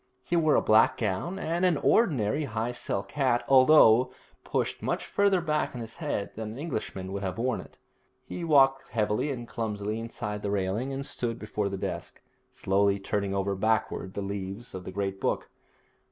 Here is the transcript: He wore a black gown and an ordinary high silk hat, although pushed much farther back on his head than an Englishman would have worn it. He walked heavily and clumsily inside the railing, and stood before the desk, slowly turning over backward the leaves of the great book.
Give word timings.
He 0.23 0.35
wore 0.35 0.55
a 0.55 0.63
black 0.63 0.97
gown 0.97 1.37
and 1.37 1.63
an 1.63 1.77
ordinary 1.77 2.45
high 2.45 2.71
silk 2.71 3.11
hat, 3.11 3.43
although 3.47 4.11
pushed 4.43 4.81
much 4.81 5.05
farther 5.05 5.41
back 5.41 5.75
on 5.75 5.81
his 5.81 5.97
head 5.97 6.31
than 6.33 6.53
an 6.53 6.57
Englishman 6.57 7.11
would 7.13 7.21
have 7.21 7.37
worn 7.37 7.61
it. 7.61 7.77
He 8.25 8.43
walked 8.43 8.89
heavily 8.89 9.29
and 9.29 9.47
clumsily 9.47 9.99
inside 9.99 10.41
the 10.41 10.49
railing, 10.49 10.91
and 10.91 11.05
stood 11.05 11.37
before 11.37 11.69
the 11.69 11.77
desk, 11.77 12.19
slowly 12.49 12.97
turning 12.99 13.35
over 13.35 13.53
backward 13.53 14.15
the 14.15 14.23
leaves 14.23 14.73
of 14.73 14.85
the 14.85 14.91
great 14.91 15.21
book. 15.21 15.51